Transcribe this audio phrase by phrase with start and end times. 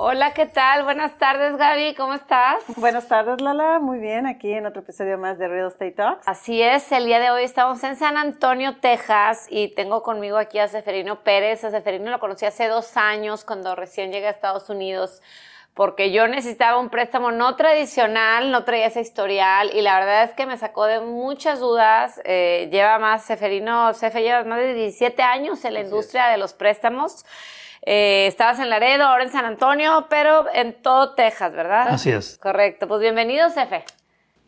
[0.00, 0.84] Hola, ¿qué tal?
[0.84, 2.62] Buenas tardes, Gaby, ¿cómo estás?
[2.76, 3.80] Buenas tardes, Lala.
[3.80, 6.28] Muy bien, aquí en otro episodio más de Real Estate Talks.
[6.28, 10.60] Así es, el día de hoy estamos en San Antonio, Texas, y tengo conmigo aquí
[10.60, 11.64] a Seferino Pérez.
[11.64, 15.20] A Seferino lo conocí hace dos años, cuando recién llegué a Estados Unidos,
[15.74, 20.32] porque yo necesitaba un préstamo no tradicional, no traía ese historial, y la verdad es
[20.34, 22.20] que me sacó de muchas dudas.
[22.24, 26.52] Eh, lleva más, Seferino, Sefe lleva más de 17 años en la industria de los
[26.52, 27.24] préstamos.
[27.82, 31.88] Eh, estabas en Laredo, ahora en San Antonio, pero en todo Texas, ¿verdad?
[31.88, 32.38] Así es.
[32.38, 32.86] Correcto.
[32.88, 33.84] Pues bienvenido, Cefe.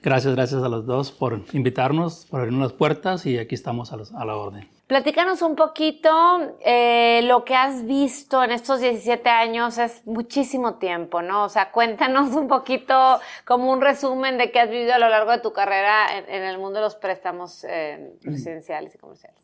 [0.02, 3.96] Gracias, gracias a los dos por invitarnos, por abrirnos las puertas y aquí estamos a,
[3.98, 4.66] los- a la orden.
[4.86, 6.10] Platícanos un poquito
[6.64, 11.44] eh, lo que has visto en estos 17 años, es muchísimo tiempo, ¿no?
[11.44, 15.30] O sea, cuéntanos un poquito como un resumen de qué has vivido a lo largo
[15.32, 19.38] de tu carrera en, en el mundo de los préstamos eh, residenciales y comerciales.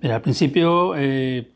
[0.00, 1.52] Mira, al principio eh,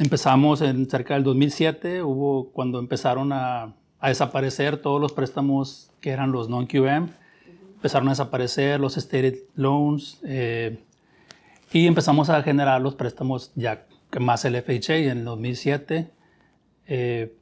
[0.00, 6.10] empezamos en cerca del 2007, hubo cuando empezaron a, a desaparecer todos los préstamos que
[6.10, 7.10] eran los non-QM,
[7.74, 10.82] empezaron a desaparecer los stated loans eh,
[11.70, 13.86] y empezamos a generar los préstamos ya
[14.18, 16.10] más el FHA en el 2007.
[16.86, 17.36] eh,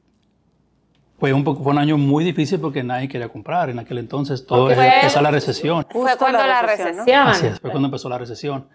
[1.17, 4.45] fue un, poco, fue un año muy difícil porque nadie quería comprar en aquel entonces.
[4.45, 5.85] Todo empezó la recesión.
[5.89, 7.05] Fue cuando la recesión.
[7.05, 7.29] ¿no?
[7.29, 8.67] Así es, fue cuando empezó la recesión.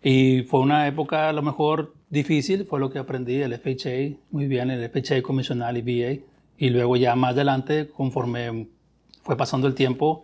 [0.00, 4.46] Y fue una época a lo mejor difícil, fue lo que aprendí, el FHA, muy
[4.46, 6.22] bien, el FHA convencional y VA.
[6.56, 8.68] Y luego ya más adelante, conforme
[9.22, 10.22] fue pasando el tiempo,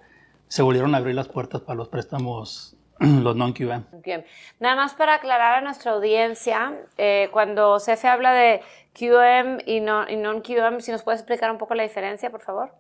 [0.49, 3.83] se volvieron a abrir las puertas para los préstamos, los non-QM.
[4.05, 4.25] Bien.
[4.61, 8.61] Nada más para aclarar a nuestra audiencia, eh, cuando Cefe habla de
[8.99, 12.71] QM y no- y non-QM, si nos puedes explicar un poco la diferencia, por favor.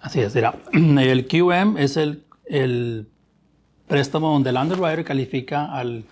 [0.00, 3.08] Así es, mira, el QM es el, el
[3.88, 6.04] préstamo donde el underwriter califica al,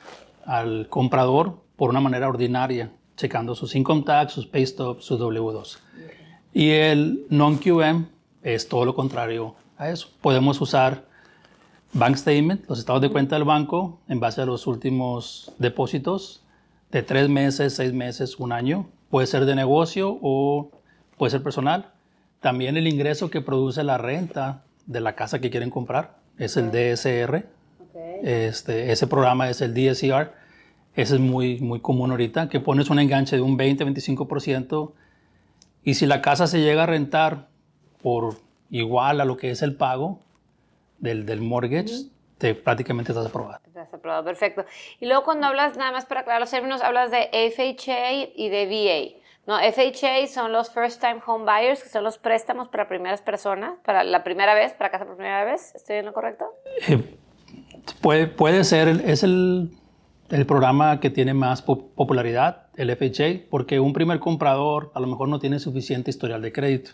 [0.46, 5.78] al comprador por una manera ordinaria, checando sus income tax, sus pay stubs, sus W2.
[6.52, 8.06] Y el non-QM
[8.42, 10.08] es todo lo contrario a eso.
[10.20, 11.04] Podemos usar
[11.92, 16.44] bank statement, los estados de cuenta del banco, en base a los últimos depósitos
[16.90, 18.86] de tres meses, seis meses, un año.
[19.10, 20.70] Puede ser de negocio o
[21.16, 21.92] puede ser personal.
[22.40, 26.70] También el ingreso que produce la renta de la casa que quieren comprar es el
[26.70, 27.46] DSR.
[28.22, 30.32] Este, ese programa es el DSCR.
[30.96, 34.92] Ese es muy, muy común ahorita, que pones un enganche de un 20-25%
[35.82, 37.48] y si la casa se llega a rentar
[38.02, 38.36] por
[38.70, 40.20] igual a lo que es el pago
[40.98, 42.06] del, del mortgage,
[42.38, 43.60] te, prácticamente estás aprobado.
[43.66, 44.64] Estás aprobado, perfecto.
[45.00, 48.66] Y luego cuando hablas, nada más para aclarar los términos, hablas de FHA y de
[48.66, 49.24] VA.
[49.46, 53.78] No, FHA son los First Time Home Buyers, que son los préstamos para primeras personas,
[53.84, 55.74] para la primera vez, para casa por primera vez.
[55.74, 56.46] ¿Estoy en lo correcto?
[56.88, 57.18] Eh,
[58.00, 59.70] puede, puede ser, es el,
[60.34, 65.06] el programa que tiene más po- popularidad, el FHA, porque un primer comprador a lo
[65.06, 66.90] mejor no tiene suficiente historial de crédito.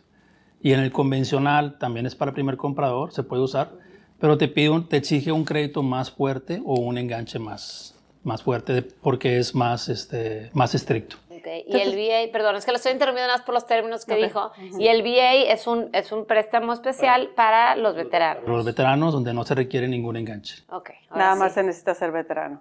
[0.60, 3.70] Y en el convencional también es para primer comprador, se puede usar,
[4.18, 8.42] pero te pide, un- te exige un crédito más fuerte o un enganche más, más
[8.42, 11.16] fuerte de- porque es más, este, más estricto.
[11.30, 14.04] Ok, Y el VA, perdón, es que lo estoy interrumpiendo nada más por los términos
[14.04, 14.52] que dijo.
[14.78, 18.46] Y el VA es un, es un préstamo especial para los veteranos.
[18.46, 20.56] Los veteranos donde no se requiere ningún enganche.
[20.68, 21.38] Ok, ahora Nada sí.
[21.40, 22.60] más se necesita ser veterano.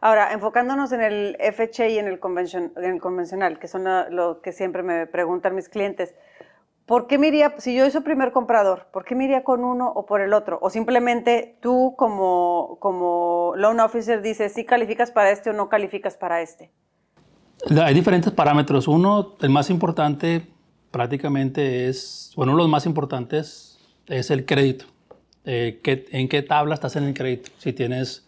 [0.00, 2.20] Ahora, enfocándonos en el FHA y en el,
[2.76, 6.14] en el convencional, que son lo, lo que siempre me preguntan mis clientes,
[6.86, 9.88] ¿por qué me iría, si yo soy primer comprador, ¿por qué me iría con uno
[9.90, 10.58] o por el otro?
[10.62, 16.16] O simplemente tú como, como loan officer dices si calificas para este o no calificas
[16.16, 16.70] para este.
[17.82, 18.86] Hay diferentes parámetros.
[18.86, 20.46] Uno, el más importante
[20.92, 24.84] prácticamente es, bueno, uno de los más importantes es el crédito.
[25.44, 27.50] Eh, ¿qué- ¿En qué tabla estás en el crédito?
[27.58, 28.27] Si tienes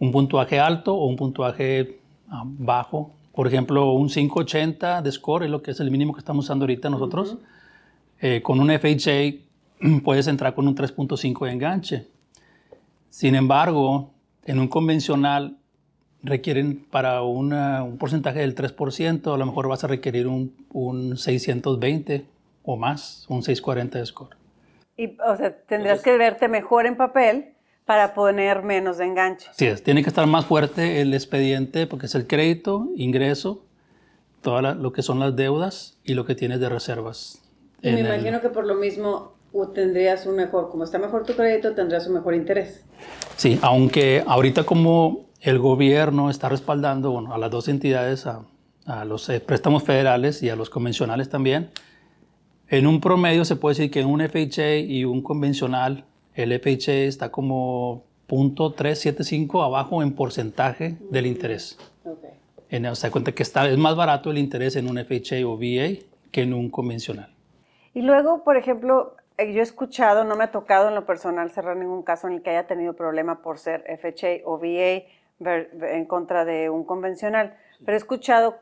[0.00, 3.12] un puntuaje alto o un puntuaje ah, bajo.
[3.32, 6.64] Por ejemplo, un 580 de score es lo que es el mínimo que estamos usando
[6.64, 7.36] ahorita nosotros.
[8.20, 9.36] Eh, con un FHA
[10.04, 12.06] puedes entrar con un 3.5 de enganche.
[13.08, 14.10] Sin embargo,
[14.44, 15.56] en un convencional
[16.22, 21.16] requieren para una- un porcentaje del 3%, a lo mejor vas a requerir un, un
[21.16, 22.26] 620
[22.64, 24.36] o más, un 640 de score.
[24.96, 27.54] Y, o sea, tendrías que verte mejor en papel
[27.90, 29.48] para poner menos de enganche.
[29.50, 33.64] Sí, es, tiene que estar más fuerte el expediente porque es el crédito, ingreso,
[34.42, 37.42] todo lo que son las deudas y lo que tienes de reservas.
[37.82, 39.32] Y me en el- imagino que por lo mismo
[39.74, 42.84] tendrías un mejor, como está mejor tu crédito, tendrás un mejor interés.
[43.36, 48.42] Sí, aunque ahorita como el gobierno está respaldando bueno, a las dos entidades, a,
[48.86, 51.70] a los eh, préstamos federales y a los convencionales también,
[52.68, 56.04] en un promedio se puede decir que en un FHA y un convencional,
[56.34, 61.78] el FHA está como 0.375 abajo en porcentaje del interés.
[62.04, 62.30] Okay.
[62.68, 65.56] En, o sea, cuenta que está, es más barato el interés en un FHA o
[65.56, 66.00] VA
[66.30, 67.34] que en un convencional.
[67.94, 71.50] Y luego, por ejemplo, eh, yo he escuchado, no me ha tocado en lo personal
[71.50, 75.06] cerrar ningún caso en el que haya tenido problema por ser FHA o VA
[75.40, 78.58] en contra de un convencional, pero he escuchado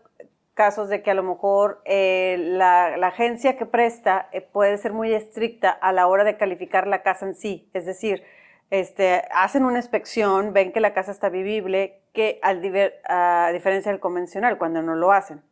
[0.58, 5.14] casos de que a lo mejor eh, la, agencia que presta eh, puede ser muy
[5.14, 8.24] estricta a la hora de calificar la casa en sí, es decir,
[8.68, 13.92] este, hacen una inspección, ven que la casa está vivible, que al diver- a diferencia
[13.92, 15.42] del convencional, cuando no lo hacen.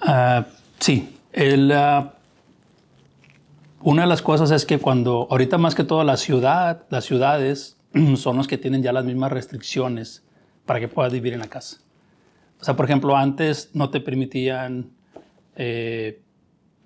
[0.00, 0.44] Ah,
[0.78, 2.14] sí, el, ah,
[3.82, 7.76] una de las cosas es que cuando, ahorita más que todo la ciudad, las ciudades
[8.16, 10.24] son los que tienen ya las mismas restricciones
[10.64, 11.83] para que puedas vivir en la casa.
[12.60, 14.90] O sea, por ejemplo, antes no te permitían,
[15.56, 16.20] eh,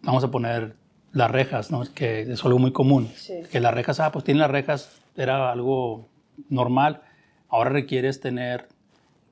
[0.02, 0.74] vamos a poner
[1.12, 1.82] las rejas, ¿no?
[1.94, 3.08] que es algo muy común.
[3.16, 3.34] Sí.
[3.50, 6.08] Que las rejas, ah, pues tienen las rejas, era algo
[6.48, 7.02] normal.
[7.48, 8.68] Ahora requieres tener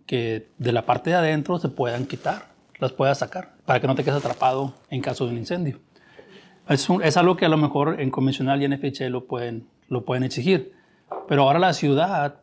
[0.06, 2.46] que de la parte de adentro se puedan quitar,
[2.78, 5.80] las puedas sacar, para que no te quedes atrapado en caso de un incendio.
[6.68, 9.66] Es, un- es algo que a lo mejor en convencional y en FHA lo pueden,
[9.88, 10.72] lo pueden exigir,
[11.28, 12.40] pero ahora la ciudad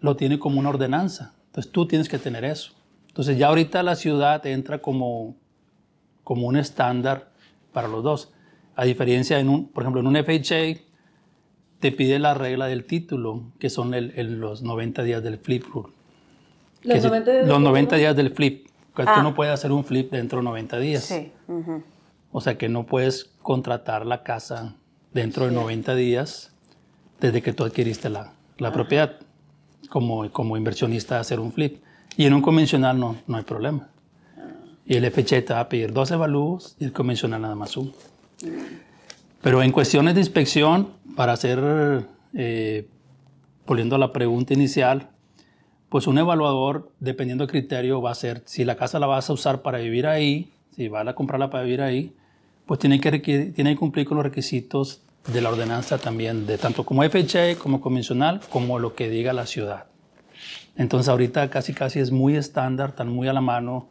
[0.00, 2.72] lo tiene como una ordenanza, entonces tú tienes que tener eso.
[3.16, 5.36] Entonces ya ahorita la ciudad entra como,
[6.22, 7.30] como un estándar
[7.72, 8.30] para los dos.
[8.74, 10.82] A diferencia, en un, por ejemplo, en un FHA
[11.80, 15.64] te pide la regla del título, que son el- el- los 90 días del flip
[15.64, 15.94] rule.
[16.82, 18.66] Los Que si- 90 días los del 90 días del flip.
[18.94, 19.14] Que Ah.
[19.16, 21.04] Tú no puedes hacer un flip dentro de 90 días.
[21.04, 21.32] Sí.
[22.32, 24.74] O sea que no puedes contratar la casa
[25.14, 26.52] dentro de 90 días
[27.18, 29.16] desde que tú adquiriste la, la propiedad
[29.88, 31.82] como, como inversionista hacer un flip.
[32.16, 33.88] Y en un convencional no, no hay problema.
[34.86, 37.92] Y el FHA te va a pedir dos evalúos y el convencional nada más uno.
[39.42, 42.88] Pero en cuestiones de inspección, para hacer, eh,
[43.66, 45.08] volviendo a la pregunta inicial,
[45.88, 49.32] pues un evaluador, dependiendo del criterio, va a ser si la casa la vas a
[49.32, 52.12] usar para vivir ahí, si vas a comprarla para vivir ahí,
[52.66, 56.84] pues tiene que, tiene que cumplir con los requisitos de la ordenanza también, de tanto
[56.84, 59.86] como FHA, como convencional, como lo que diga la ciudad.
[60.76, 63.88] Entonces ahorita casi casi es muy estándar, tan muy a la mano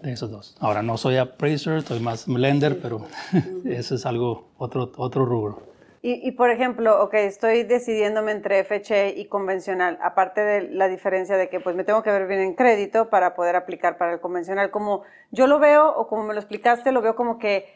[0.00, 0.56] de esos dos.
[0.60, 3.06] Ahora no soy appraiser, soy más lender, pero
[3.64, 5.62] eso es algo, otro, otro rubro.
[6.02, 11.36] Y, y, por ejemplo, ok, estoy decidiéndome entre FHA y convencional, aparte de la diferencia
[11.36, 14.20] de que pues me tengo que ver bien en crédito para poder aplicar para el
[14.20, 14.70] convencional.
[14.70, 15.02] Como
[15.32, 17.66] yo lo veo o como me lo explicaste, lo veo como que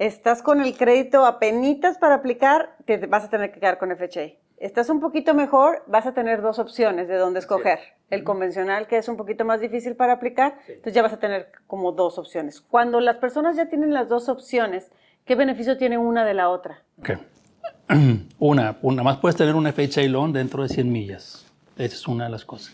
[0.00, 4.32] estás con el crédito apenitas para aplicar, te vas a tener que quedar con FHA.
[4.56, 7.78] Estás un poquito mejor, vas a tener dos opciones de dónde escoger.
[8.08, 11.52] El convencional, que es un poquito más difícil para aplicar, entonces ya vas a tener
[11.66, 12.62] como dos opciones.
[12.62, 14.90] Cuando las personas ya tienen las dos opciones,
[15.26, 16.82] ¿qué beneficio tiene una de la otra?
[16.98, 17.10] Ok.
[18.38, 21.44] Una, una más puedes tener un FHA loan dentro de 100 millas.
[21.76, 22.72] Esa es una de las cosas.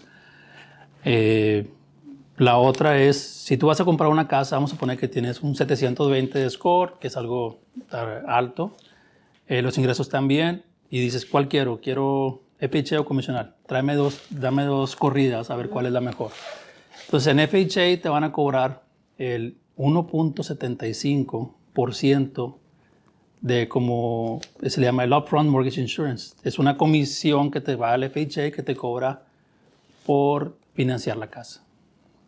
[1.04, 1.66] Eh,
[2.38, 5.40] la otra es, si tú vas a comprar una casa, vamos a poner que tienes
[5.40, 7.60] un 720 de score, que es algo
[8.26, 8.76] alto,
[9.48, 11.80] eh, los ingresos también, y dices, ¿cuál quiero?
[11.80, 13.54] ¿Quiero FHA o convencional?
[13.66, 16.32] Tráeme dos, dame dos corridas a ver cuál es la mejor.
[17.06, 18.82] Entonces en FHA te van a cobrar
[19.18, 22.56] el 1.75%
[23.40, 26.34] de como se le llama el upfront mortgage insurance.
[26.42, 29.26] Es una comisión que te va al FHA que te cobra
[30.04, 31.65] por financiar la casa.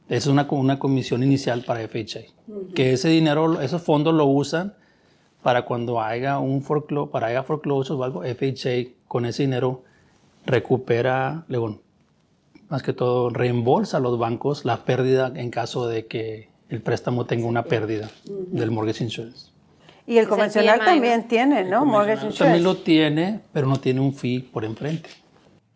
[0.09, 2.21] Esa es una, una comisión inicial para FHA.
[2.75, 4.75] Que ese dinero, esos fondos lo usan
[5.43, 9.85] para cuando haya un foreclosure, para haya foreclosure o algo, FHA con ese dinero
[10.47, 11.81] recupera, luego,
[12.69, 17.27] más que todo, reembolsa a los bancos la pérdida en caso de que el préstamo
[17.27, 19.51] tenga una pérdida del mortgage insurance.
[20.07, 21.85] Y el convencional también tiene, ¿no?
[21.85, 22.63] Mortgage También insurance.
[22.63, 25.11] lo tiene, pero no tiene un fee por enfrente.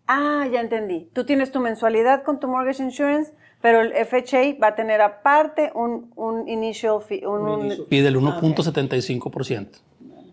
[0.06, 1.10] Ah, ya entendí.
[1.12, 3.32] Tú tienes tu mensualidad con tu mortgage insurance,
[3.62, 8.16] pero el FHA va a tener aparte un, un initial fee, un, un- Fee del
[8.16, 9.66] 1.75%.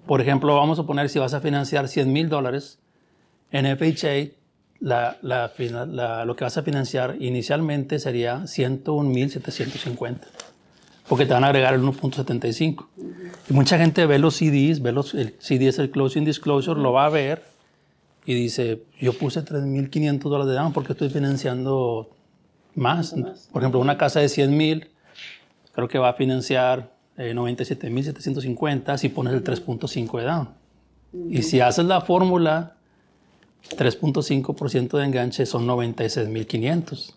[0.05, 2.79] Por ejemplo, vamos a poner si vas a financiar 100 mil dólares
[3.51, 4.33] en FHA,
[4.81, 5.51] la, la
[5.87, 10.17] la- lo que vas a financiar inicialmente sería 101.750,
[11.07, 12.87] porque te van a agregar el 1.75.
[13.49, 16.91] Y mucha gente ve los CDs, ve los, el CD es el Closing Disclosure, lo
[16.93, 17.43] va a ver
[18.25, 22.09] y dice, yo puse 3.500 dólares de down porque estoy financiando
[22.75, 23.13] más.
[23.51, 24.89] Por ejemplo, una casa de 100 mil,
[25.73, 30.49] creo que va a financiar eh, 97.750 si pones el 3.5 de down.
[31.29, 32.75] Y si haces la fórmula,
[33.77, 37.13] 3.5% de enganche son 96.500.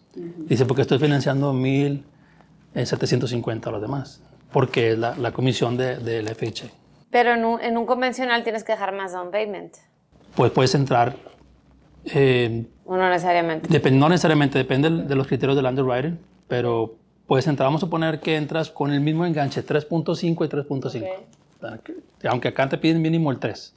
[0.48, 1.52] Dice, porque estoy financiando
[2.74, 4.20] 1.750 a los demás,
[4.52, 6.66] porque es la, la comisión de- del FHA.
[7.10, 9.76] Pero en un, en un convencional tienes que dejar más down payment.
[10.34, 11.14] Pues puedes entrar,
[12.06, 13.68] eh, no necesariamente.
[13.68, 16.18] depende, no necesariamente, depende de los criterios del underwriting,
[16.48, 16.94] pero
[17.26, 21.06] puedes entrar, vamos a suponer que entras con el mismo enganche, 3.5 y 3.5.
[21.60, 21.94] Para que-
[22.28, 23.72] Aunque acá te piden mínimo el 3.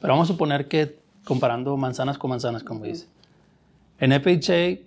[0.00, 3.06] Pero vamos a suponer que comparando manzanas con manzanas, como dice.
[4.00, 4.78] En FHA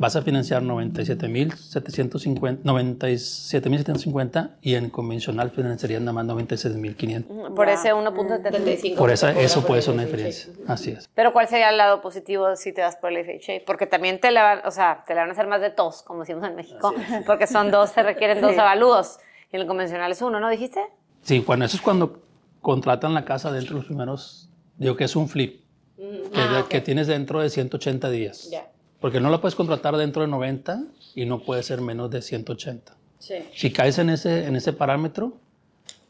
[0.00, 7.54] vas a financiar 97.750 97.750 y en convencional financiarías nada más 96.500.
[7.54, 8.96] Por ese 1.75.
[8.96, 10.50] Por eso, eso puede ser una diferencia.
[10.66, 11.06] Así es.
[11.14, 13.64] Pero ¿cuál sería el lado positivo si te das por el FHA?
[13.66, 16.00] Porque también te le van, o sea, te le van a hacer más de tos,
[16.02, 16.94] como decimos en México,
[17.26, 19.18] porque son dos, se requieren dos avalúos.
[19.52, 20.80] Y en el convencional es uno, ¿no dijiste?
[21.22, 22.22] Sí, bueno, eso es cuando
[22.62, 25.60] contratan la casa dentro de los primeros, digo que es un flip,
[25.96, 26.02] que,
[26.40, 28.48] de- que tienes dentro de 180 días.
[28.50, 28.66] Ya.
[29.00, 30.82] Porque no la puedes contratar dentro de 90
[31.14, 32.94] y no puede ser menos de 180.
[33.18, 33.34] Sí.
[33.54, 35.32] Si caes en ese, en ese parámetro,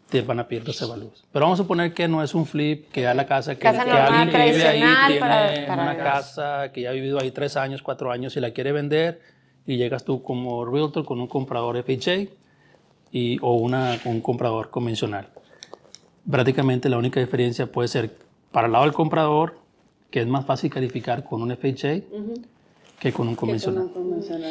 [0.09, 1.25] te van a pedir los evaluados.
[1.33, 3.85] Pero vamos a suponer que no es un flip, que ya la casa, que, Casa
[3.85, 6.93] que normal, alguien que vive ahí tiene para- para una los- casa que ya ha
[6.93, 9.21] vivido ahí tres años, cuatro años y la quiere vender
[9.67, 12.27] y llegas tú como realtor con un comprador FHA
[13.13, 15.29] y, o una, un comprador convencional.
[16.29, 18.11] Prácticamente la única diferencia puede ser
[18.53, 19.59] para el lado del comprador,
[20.11, 22.03] que es más fácil calificar con un FHA
[23.01, 23.91] que con un convencional.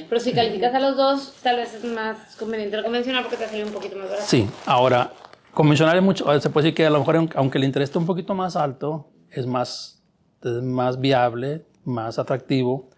[0.10, 3.48] Pero si calificas a los dos, tal vez es más conveniente el convencional porque te
[3.48, 4.26] sale un poquito más barato.
[4.28, 5.14] Sí, ahora,
[5.54, 8.08] convencional es mucho, se puede decir que a lo mejor aunque- el interés esté un
[8.08, 10.02] poquito más alto, es más,
[10.44, 12.90] es más viable, más atractivo,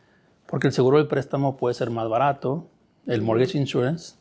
[0.47, 2.67] porque el seguro del préstamo puede ser más barato,
[3.05, 4.15] el mortgage insurance,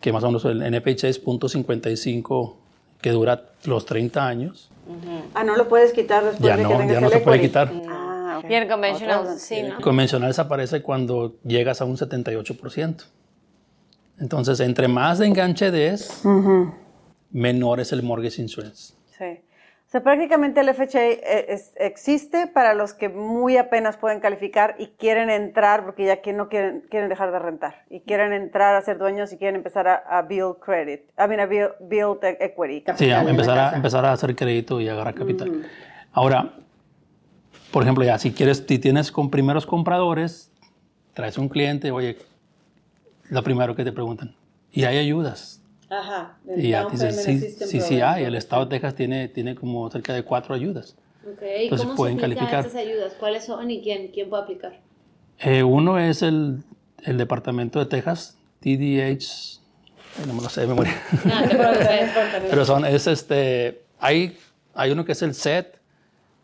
[0.00, 2.56] que más o menos el NPH es .55,
[3.00, 4.70] que dura los 30 años,
[5.34, 7.20] Ah, no lo puedes quitar después ya de no, que tengas ya no el se
[7.20, 7.72] puede quitar.
[8.44, 8.50] Ah, ok.
[8.50, 9.76] Y en convencional, sí, ¿no?
[9.76, 13.04] El convencional desaparece cuando llegas a un 78%.
[14.20, 16.22] Entonces, entre más de enganche des,
[17.30, 18.94] menor es el mortgage insurance.
[19.18, 19.40] Sí.
[19.86, 24.74] O sea, prácticamente el FHA eh, es- existe para los que muy apenas pueden calificar
[24.78, 28.74] y quieren entrar, porque ya que no quieren, quieren dejar de rentar, y quieren entrar
[28.74, 32.18] a ser dueños y quieren empezar a, a build credit, I mean, a build, build
[32.24, 32.82] equity.
[32.96, 35.64] Sí, a- empezar a, empezar a hacer crédito y agarrar capital.
[36.12, 36.54] Ahora,
[37.74, 40.48] por ejemplo, ya si quieres, si tienes con primeros compradores,
[41.12, 42.18] traes un cliente, oye,
[43.30, 44.36] lo primero que te preguntan,
[44.70, 45.60] ¿y hay ayudas?
[45.90, 46.38] Ajá.
[46.56, 48.22] Y ya dices, sí, sí, sí hay.
[48.22, 50.94] El estado de Texas tiene, tiene como cerca de cuatro ayudas.
[51.28, 52.64] Ok, ¿y Entonces cómo pueden se calificar.
[52.64, 53.14] estas ayudas?
[53.18, 54.78] ¿Cuáles son y quién, quién puede aplicar?
[55.40, 56.62] Eh, uno es el,
[57.02, 59.58] el Departamento de Texas, TDH,
[60.28, 60.94] no me lo sé de memoria.
[61.24, 62.10] No, te preocupes.
[62.50, 64.38] Pero son, es este, hay,
[64.74, 65.80] hay uno que es el SET,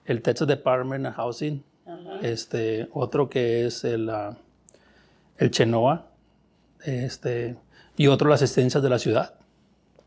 [0.04, 1.62] el Texas Department of Housing,
[2.22, 4.36] este, otro que es el, ah,
[5.38, 6.06] el Chenoa,
[6.84, 7.56] este,
[7.96, 9.34] y otro las asistencias de la ciudad.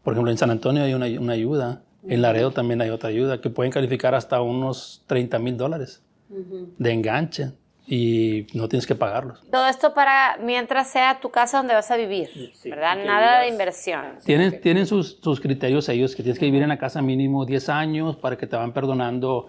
[0.04, 3.40] Por ejemplo, en San Antonio hay una, una ayuda, en Laredo también hay otra ayuda,
[3.40, 7.52] que pueden calificar hasta unos 30 mil dólares de enganche
[7.86, 9.42] y no tienes que pagarlos.
[9.52, 12.30] Todo esto para mientras sea tu casa donde vas a vivir,
[12.64, 12.98] ¿verdad?
[13.06, 14.18] Nada de inversión.
[14.26, 17.70] Tienen, tienen sus, sus criterios ellos, que tienes que vivir en la casa mínimo 10
[17.70, 19.48] años para que te van perdonando,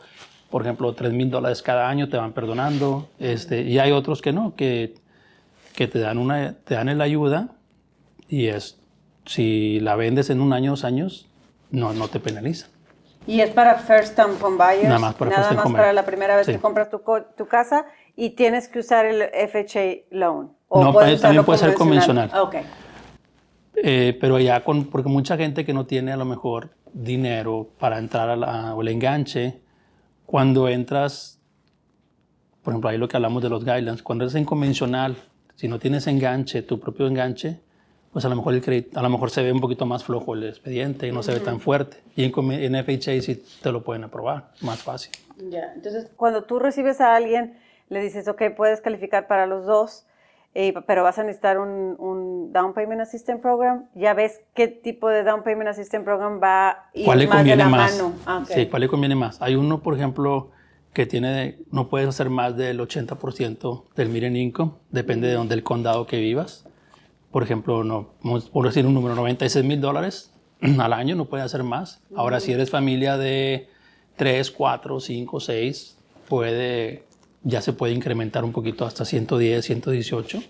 [0.54, 3.08] por ejemplo, 3 mil dólares cada año te van perdonando.
[3.18, 4.94] Este, y hay otros que no, que,
[5.74, 7.48] que te, dan una, te dan la ayuda
[8.28, 8.78] y es,
[9.26, 11.26] si la vendes en un año, dos años,
[11.72, 12.70] no, no te penalizan.
[13.26, 14.84] Y es para first time home buyers.
[14.84, 16.52] Nada más para Nada first time más para la primera vez Sí.
[16.52, 17.02] que compras tu,
[17.36, 17.86] tu casa.
[18.14, 20.52] y tienes que usar el FHA loan.
[20.70, 22.30] no, puedes también puede ser convencional.
[22.32, 22.54] Ok.
[23.74, 27.98] Eh, pero ya con, porque mucha gente que no tiene a lo mejor dinero para
[27.98, 29.63] entrar a la, o el enganche,
[30.34, 31.38] cuando entras,
[32.64, 35.14] por ejemplo, ahí lo que hablamos de los guidelines, cuando eres en convencional,
[35.54, 37.60] si no tienes enganche, tu propio enganche,
[38.12, 40.34] pues a lo mejor el crédito, a lo mejor se ve un poquito más flojo
[40.34, 41.98] el expediente y no se ve tan fuerte.
[42.16, 45.12] Y en, en FHA sí te lo pueden aprobar, más fácil.
[45.50, 47.56] Ya, entonces cuando tú recibes a alguien,
[47.88, 50.04] le dices, ok, puedes calificar para los dos,
[50.54, 55.08] eh, pero vas a necesitar un, un, Down Payment Assistance Program, ya ves qué tipo
[55.08, 57.92] de Down Payment Assistance Program va a ir ¿Cuál le más conviene de la más?
[57.96, 58.14] mano.
[58.26, 59.42] Ah, Sí, ¿cuál le conviene más?
[59.42, 60.50] Hay uno, por ejemplo,
[60.92, 65.64] que tiene, no puedes hacer más del 80% del median income, depende de donde el
[65.64, 66.64] condado que vivas.
[67.32, 68.10] Por ejemplo, no,
[68.52, 70.32] por decir un número, 96 mil dólares
[70.78, 72.00] al año, no puedes hacer más.
[72.14, 73.68] Ahora, si eres familia de
[74.16, 77.02] 3, 4, 5, 6, puede,
[77.44, 80.42] ya se puede incrementar un poquito hasta 110, 118.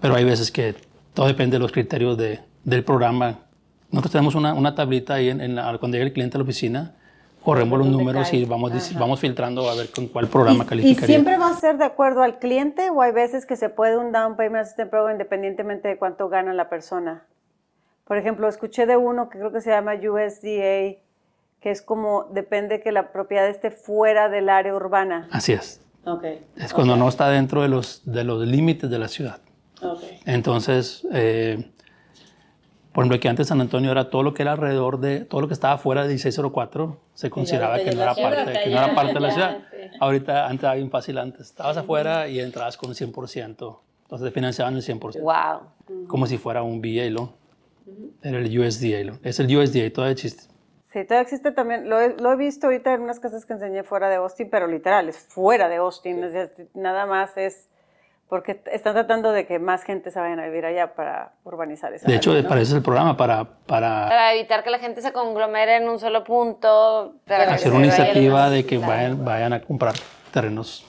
[0.00, 0.74] Pero hay veces que
[1.14, 3.40] todo depende de los criterios de, del programa.
[3.90, 6.44] Nosotros tenemos una, una tablita ahí en, en la- cuando llega el cliente a la
[6.44, 6.94] oficina,
[7.44, 11.06] corremos los números y vamos, vamos filtrando a ver con cuál programa ¿Y, y calificaría.
[11.06, 14.12] siempre va a ser de acuerdo al cliente o hay veces que se puede un
[14.12, 17.24] Down Payment Assistance Program independientemente de cuánto gana la persona?
[18.06, 20.98] Por ejemplo, escuché de uno que creo que se llama USDA,
[21.60, 25.28] que es como, depende que la propiedad esté fuera del área urbana.
[25.30, 25.80] Así es.
[26.04, 26.46] Okay.
[26.56, 29.40] Es cuando no está dentro de los, de los límites de la ciudad.
[29.82, 30.20] Okay.
[30.24, 31.70] Entonces, eh,
[32.92, 35.48] por ejemplo, que antes San Antonio era todo lo que era alrededor de, todo lo
[35.48, 39.14] que estaba fuera de 1604, se consideraba que no, era parte, que no era parte
[39.14, 39.58] de la ciudad.
[40.00, 41.48] Ahorita, antes era bien fácil antes.
[41.48, 43.78] Estabas afuera y entrabas con 100%.
[44.02, 45.20] Entonces te financiaban el 100%.
[45.20, 46.08] Wow.
[46.08, 47.30] Como si fuera un VA loan.
[48.22, 49.20] Era el USDA loan.
[49.22, 50.49] Es el USDA, todavía existe.
[50.92, 53.84] Sí, todavía existe también, lo he, lo he visto ahorita en unas casas que enseñé
[53.84, 57.68] fuera de Austin, pero literal, es fuera de Austin, es decir, nada más es
[58.28, 62.06] porque están tratando de que más gente se vayan a vivir allá para urbanizar esa
[62.08, 62.48] De hecho, área, ¿no?
[62.48, 65.88] para eso es el programa, para, para Para evitar que la gente se conglomere en
[65.88, 67.14] un solo punto.
[67.26, 68.92] para que hacer se una vaya iniciativa de que Claro.
[68.92, 69.94] vayan, vayan a comprar
[70.32, 70.86] terrenos,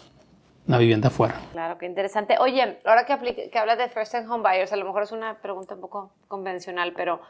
[0.68, 1.36] una vivienda afuera.
[1.52, 2.38] Claro, qué interesante.
[2.40, 5.12] Oye, ahora que, aplique- que hablas de First Time Home Buyers, a lo mejor es
[5.12, 7.22] una pregunta un poco convencional, pero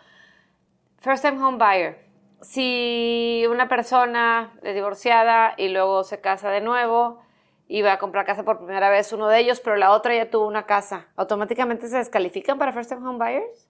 [0.99, 2.10] First Time Home Buyer,
[2.41, 7.19] si una persona es divorciada y luego se casa de nuevo
[7.67, 10.29] y va a comprar casa por primera vez uno de ellos, pero la otra ya
[10.29, 13.67] tuvo una casa, ¿automáticamente se descalifican para First Time Home Buyers?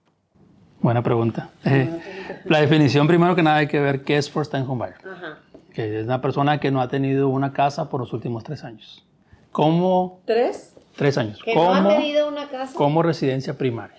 [0.80, 1.50] Buena pregunta.
[1.64, 5.36] Eh, la definición, primero que nada, hay que ver qué es first time home buyer.
[5.72, 9.06] Que es una persona que no ha tenido una casa por los últimos tres años.
[9.52, 10.20] ¿Cómo?
[10.24, 10.74] ¿Tres?
[10.96, 11.40] Tres años.
[11.44, 12.74] Que ¿Cómo, no ha tenido una casa.
[12.74, 13.96] como residencia primaria.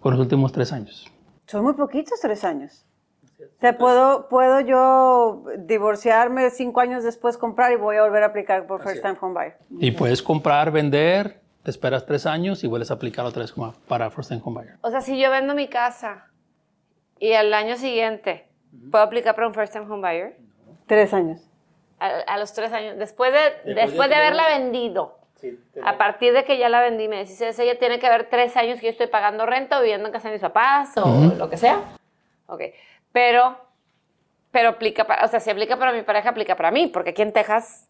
[0.00, 1.10] Por los últimos tres años.
[1.46, 2.86] Son muy poquitos tres años.
[3.40, 8.26] O sea, ¿puedo, puedo yo divorciarme cinco años después, comprar y voy a volver a
[8.26, 9.56] aplicar por First Time Home Buyer.
[9.80, 13.72] Y puedes comprar, vender, te esperas tres años y vuelves a aplicar otra vez como
[13.88, 14.76] para first time home buyer.
[14.82, 16.30] O sea, si yo vendo mi casa
[17.18, 18.48] y al año siguiente
[18.90, 20.36] puedo aplicar para un First Time Home Buyer,
[20.86, 21.40] Tres años.
[21.98, 25.18] a, a los tres años, después de, después de haberla vendido,
[25.82, 28.78] a partir de que ya la vendí, me decís, ella tiene que haber tres años
[28.80, 31.56] que yo estoy pagando renta o viviendo en casa de mis papás o lo que
[31.56, 31.80] sea.
[32.46, 32.62] Ok,
[33.12, 33.56] pero,
[34.50, 37.22] pero aplica para, o sea, si aplica para mi pareja, aplica para mí, porque aquí
[37.22, 37.88] en Texas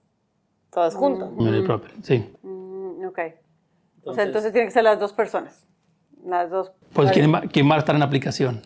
[0.71, 1.31] todo es junto.
[1.65, 2.35] Property, Sí.
[2.43, 3.19] Mm, ok.
[4.05, 5.65] o sea, entonces tienen que ser las dos personas.
[6.25, 6.73] Las dos.
[6.93, 8.63] Pues ¿quién va, quién va a estar en la aplicación?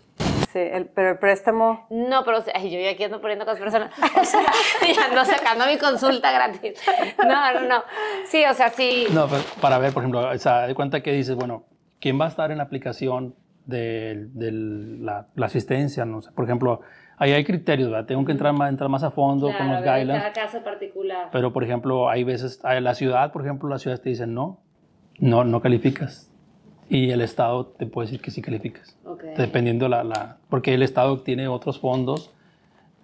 [0.53, 1.87] Sí, el- pero el préstamo.
[1.91, 3.91] No, pero o sea, yo ya aquí ando poniendo cosas personas.
[4.21, 4.41] O sea,
[4.95, 6.81] ya ando sacando mi consulta gratis.
[7.27, 7.83] No, no, no.
[8.27, 9.07] Sí, o sea, sí.
[9.13, 11.65] No, pero para ver, por ejemplo, o sea, de cuenta que dices, bueno,
[12.01, 13.35] ¿quién va a estar en la aplicación
[13.67, 16.05] de, de la, la asistencia?
[16.07, 16.81] No sé, por ejemplo,
[17.19, 18.07] ahí hay criterios, ¿verdad?
[18.07, 20.23] Tengo que entrar más, entrar más a fondo con los guidelines.
[20.35, 21.29] caso particular.
[21.31, 24.61] Pero, por ejemplo, hay veces, la ciudad, por ejemplo, la ciudad te dice no,
[25.19, 26.33] no, no calificas.
[26.89, 28.97] Y el Estado te puede decir que sí calificas.
[29.05, 29.25] Ok.
[29.37, 30.39] Dependiendo la, la...
[30.49, 32.33] Porque el Estado tiene otros fondos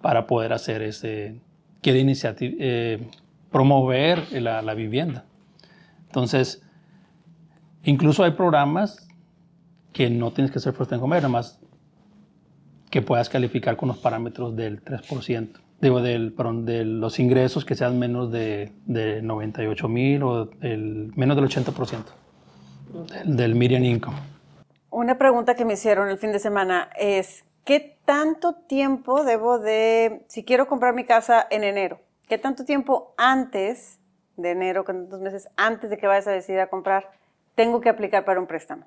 [0.01, 1.39] para poder hacer ese...
[1.81, 3.07] Quiere iniciativa, eh,
[3.51, 5.25] promover la, la vivienda.
[6.07, 6.63] Entonces,
[7.83, 9.07] incluso hay programas
[9.93, 11.59] que no tienes que ser first time homebuyer, nada más
[12.89, 15.49] que puedas calificar con los parámetros del 3%.
[15.79, 21.11] Digo, del, perdón, de los ingresos que sean menos de, de 98 mil o el,
[21.15, 22.03] menos del 80%
[23.03, 24.17] del, del median income.
[24.89, 30.23] Una pregunta que me hicieron el fin de semana es, ¿qué tanto tiempo debo de,
[30.29, 33.99] si quiero comprar mi casa en enero, qué tanto tiempo antes
[34.37, 37.09] de enero, cuántos meses antes de que vayas a decidir a comprar,
[37.55, 38.85] tengo que aplicar para un préstamo?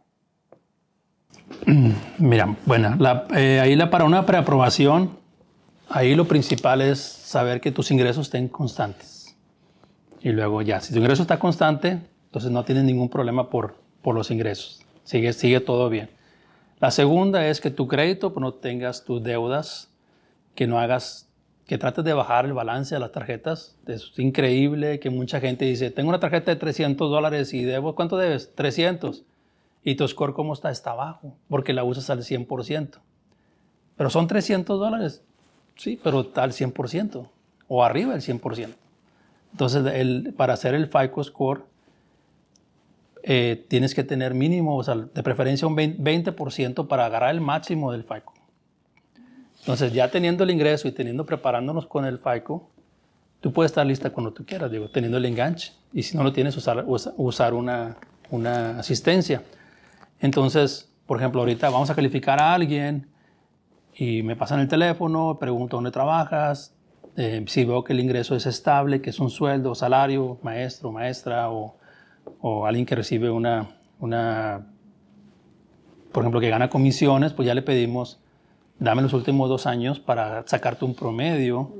[2.18, 5.18] Mira, bueno, la- eh, ahí la, para una preaprobación,
[5.90, 9.36] ahí lo principal es saber que tus ingresos estén constantes.
[10.20, 14.14] Y luego ya, si tu ingreso está constante, entonces no tienes ningún problema por, por
[14.14, 14.82] los ingresos.
[15.04, 16.10] Sigue, sigue todo bien.
[16.80, 19.90] La segunda es que tu crédito pues, no tengas tus deudas,
[20.54, 21.28] que no hagas,
[21.66, 23.76] que trates de bajar el balance de las tarjetas.
[23.86, 28.16] Es increíble que mucha gente dice, tengo una tarjeta de 300 dólares y debo, ¿cuánto
[28.16, 28.54] debes?
[28.54, 29.24] 300.
[29.82, 30.70] Y tu score, ¿cómo está?
[30.70, 32.98] Está bajo, porque la usas al 100%.
[33.96, 35.22] Pero son 300 dólares.
[35.76, 37.28] Sí, pero está al 100%
[37.68, 38.74] o arriba del 100%.
[39.52, 41.64] Entonces, el, para hacer el FICO score,
[43.30, 47.92] eh, tienes que tener mínimo, o sea, de preferencia un 20% para agarrar el máximo
[47.92, 48.32] del FICO.
[49.58, 52.70] Entonces, ya teniendo el ingreso y teniendo preparándonos con el FICO,
[53.40, 55.74] tú puedes estar lista cuando tú quieras, digo, teniendo el enganche.
[55.92, 57.98] Y si no lo tienes, usar, usar una,
[58.30, 59.42] una asistencia.
[60.20, 63.08] Entonces, por ejemplo, ahorita vamos a calificar a alguien
[63.94, 66.74] y me pasan el teléfono, pregunto dónde trabajas,
[67.18, 71.50] eh, si veo que el ingreso es estable, que es un sueldo, salario, maestro, maestra
[71.50, 71.77] o,
[72.40, 73.68] o alguien que recibe una,
[74.00, 74.66] una,
[76.12, 78.20] por ejemplo, que gana comisiones, pues ya le pedimos,
[78.78, 81.72] dame los últimos dos años para sacarte un promedio.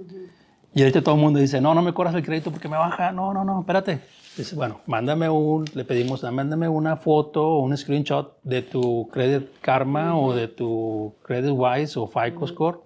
[0.74, 3.12] Y ahorita todo el mundo dice, no, no me corras el crédito porque me baja.
[3.12, 4.00] No, no, no, espérate.
[4.36, 9.48] Dice, bueno, mándame un, le pedimos, mándame una foto o un screenshot de tu Credit
[9.60, 12.80] Karma o de tu Credit Wise o FICO Score.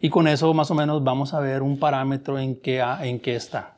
[0.00, 3.36] Y con eso más o menos vamos a ver un parámetro en qué, en qué
[3.36, 3.74] está.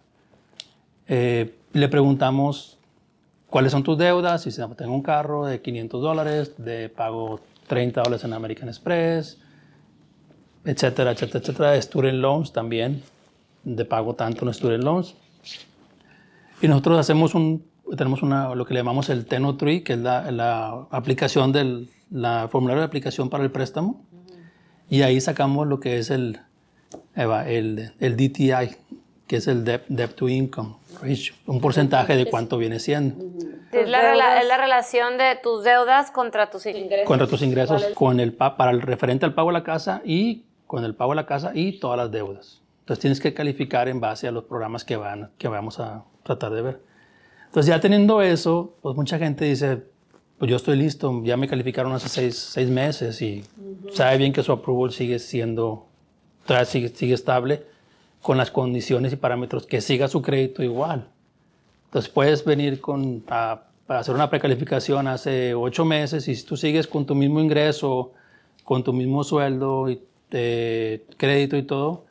[1.09, 2.74] Eh, le preguntamos
[3.55, 7.39] cuáles son tus deudas, si tengo un carro de 500 dólares, de pago
[7.69, 9.39] 30 dólares en American Express,
[10.65, 11.81] etcétera, etcétera, etcétera.
[11.81, 13.05] Student loans también,
[13.63, 15.15] de pago tanto en student loans.
[16.63, 17.65] Y nosotros hacemos un,
[17.97, 21.89] tenemos una, lo que le llamamos el Teno Tree, que es la, la aplicación del
[22.11, 24.05] la formulario de aplicación para el préstamo.
[24.91, 26.41] Y ahí sacamos lo que es el,
[27.15, 28.75] el, el DTI,
[29.29, 30.75] que es el debt, to income
[31.47, 33.25] un porcentaje de cuánto viene siendo.
[33.73, 37.07] Es la, es la, relación de tus deudas contra tus ingresos.
[37.07, 40.85] Contra tus ingresos, con el, para el referente al pago de la casa y con
[40.85, 42.63] el pago de la casa y todas las deudas.
[42.81, 46.53] Entonces tienes que calificar en base a los programas que, van, que vamos a, tratar
[46.53, 46.81] de ver.
[47.47, 49.83] Entonces ya teniendo eso, pues mucha gente dice,
[50.39, 53.45] pues yo estoy listo, ya me calificaron hace seis, seis meses y
[53.93, 55.87] sabe bien que su approval sigue siendo,
[56.67, 57.65] sigue, sigue estable
[58.25, 61.07] con las condiciones y parámetros que siga su crédito igual.
[61.85, 66.57] Entonces puedes venir con, a, para hacer una precalificación hace ocho meses y si tú
[66.57, 68.13] sigues con tu mismo ingreso,
[68.65, 72.07] con tu mismo sueldo y eh, crédito y todo,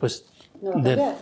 [0.00, 0.28] pues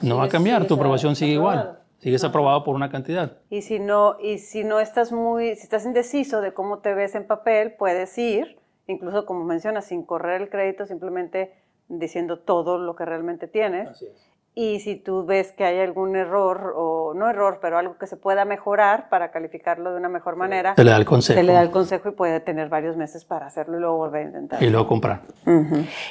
[0.00, 1.78] no va a cambiar, tu aprobación sigue igual.
[1.98, 3.36] Sigues aprobado por una cantidad.
[3.50, 7.14] Y si no, y si no estás muy, si estás indeciso de cómo te ves
[7.14, 11.57] en papel, puedes ir, incluso como mencionas, sin correr el crédito, simplemente
[11.88, 13.88] diciendo todo lo que realmente tienes.
[13.88, 14.28] Así es.
[14.54, 18.16] Y si tú ves que hay algún error, o no error, pero algo que se
[18.16, 21.38] pueda mejorar para calificarlo de una mejor manera, se le da el consejo.
[21.38, 24.22] Se le da el consejo y puede tener varios meses para hacerlo y luego volver
[24.22, 24.60] a intentar.
[24.60, 25.20] Y luego comprar.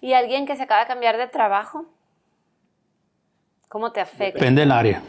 [0.01, 1.87] ¿Y alguien que se acaba de cambiar de trabajo?
[3.67, 4.39] ¿Cómo te afecta?
[4.39, 5.01] Depende del área.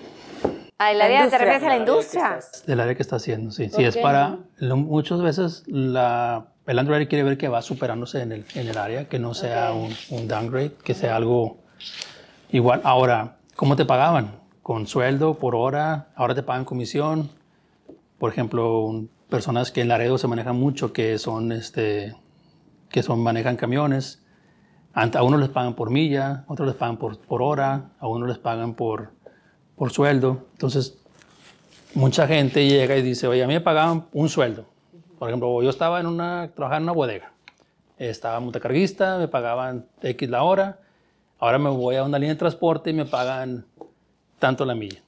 [0.80, 2.38] Ah, el área te refieres a la industria.
[2.64, 3.68] Del área que está haciendo, sí.
[3.68, 8.44] Si es para, muchas veces la, el underwriter quiere ver que va superándose en el,
[8.54, 11.58] en el área, que no sea un, un, downgrade, que sea algo
[12.50, 12.80] igual.
[12.84, 14.36] Ahora, ¿cómo te pagaban?
[14.62, 17.28] Con sueldo, por hora, ahora te pagan comisión.
[18.20, 22.14] Por ejemplo, personas que en Laredo se manejan mucho, que son, este,
[22.88, 24.22] que son, manejan camiones.
[24.94, 28.28] A unos les pagan por milla, a otros les pagan por, por hora, a unos
[28.28, 29.12] les pagan por,
[29.78, 30.46] por sueldo.
[30.52, 30.98] Entonces,
[31.94, 34.66] mucha gente llega y dice, oye, a mí me pagaban un sueldo.
[35.18, 37.32] Por ejemplo, yo estaba en una, trabajaba en una bodega.
[37.96, 40.80] Estaba montacarguista, me pagaban X la hora.
[41.38, 43.64] Ahora me voy a una línea de transporte y me pagan
[44.38, 45.02] tanto la milla.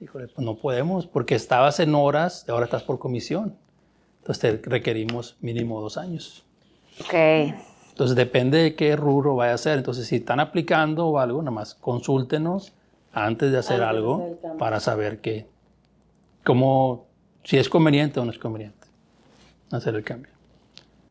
[0.00, 3.56] Híjole, pues no podemos, porque estabas en horas y ahora estás por comisión.
[4.20, 6.44] Entonces te requerimos mínimo dos años.
[7.00, 7.14] Ok.
[7.90, 9.78] Entonces depende de qué rubro vaya a ser.
[9.78, 12.72] Entonces si están aplicando o algo, nada más consúltenos
[13.12, 15.46] antes de hacer algo para saber que,
[16.44, 17.06] cómo,
[17.44, 18.86] si es conveniente o no es conveniente
[19.70, 20.32] hacer el cambio.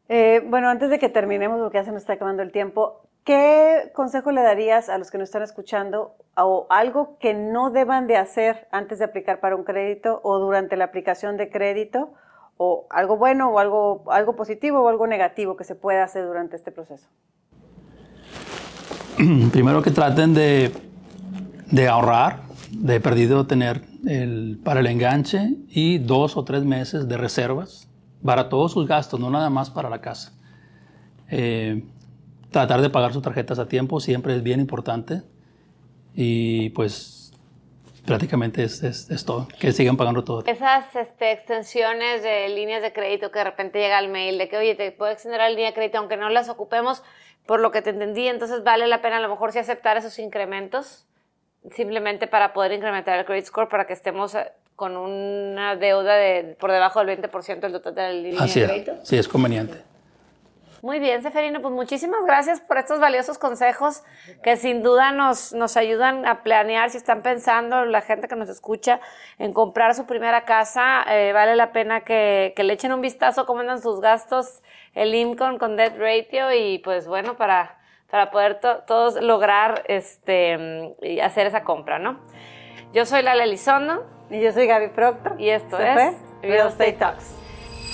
[0.08, 3.92] Eh, bueno, antes de que terminemos, porque ya se nos está acabando el tiempo, ¿qué
[3.94, 8.18] consejo le darías a los que nos están escuchando o algo que no deban de
[8.18, 12.14] hacer antes de aplicar para un crédito o durante la aplicación de crédito?
[12.62, 16.58] o algo bueno o algo, algo positivo o algo negativo que se pueda hacer durante
[16.58, 17.08] este proceso?
[19.52, 20.70] Primero que traten de
[21.72, 27.18] de ahorrar, de perdido tener el, para el enganche y dos o tres meses de
[27.18, 27.88] reservas
[28.24, 30.34] para todos sus gastos, no nada más para la casa.
[31.30, 31.84] Eh,
[32.52, 35.22] tratar de pagar sus tarjetas a tiempo siempre es bien importante
[36.16, 37.32] y pues
[38.06, 40.44] prácticamente es, es, es todo, que sigan pagando todo.
[40.46, 44.58] Esas este, extensiones de líneas de crédito que de repente llega el mail de que,
[44.58, 47.04] oye, te puedo extender la línea de crédito aunque no las ocupemos,
[47.46, 50.20] por lo que te entendí, entonces vale la pena a lo mejor sí aceptar esos
[50.20, 51.09] incrementos
[51.72, 56.56] simplemente para poder incrementar el credit score para que estemos eh, con una deuda de
[56.60, 58.94] por debajo del 20% del total de la línea Así de es, crédito.
[59.04, 59.84] sí, es conveniente.
[60.82, 64.04] Muy bien, Seferino, pues muchísimas gracias por estos valiosos consejos
[64.42, 68.48] que sin duda nos, nos ayudan a planear si están pensando, la gente que nos
[68.48, 69.02] escucha,
[69.40, 73.46] en comprar su primera casa, eh, vale la pena que, que le echen un vistazo
[73.46, 74.62] cómo andan sus gastos,
[74.94, 77.78] el income con debt ratio y pues bueno, para,
[78.12, 82.20] para poder to- todos lograr este, y hacer esa compra, ¿no?
[82.94, 85.36] Yo soy Lala Elizondo Y yo soy Gaby Proctor.
[85.40, 86.16] y esto ¿Se es?
[86.42, 87.36] Real Estate Talks.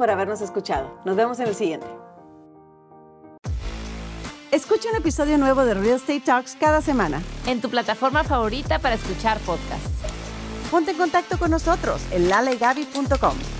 [0.00, 0.98] por habernos escuchado.
[1.04, 1.86] Nos vemos en el siguiente.
[4.50, 7.20] Escucha un episodio nuevo de Real Estate Talks cada semana.
[7.46, 9.90] En tu plataforma favorita para escuchar podcasts.
[10.70, 13.59] Ponte en contacto con nosotros en lalegaby.com.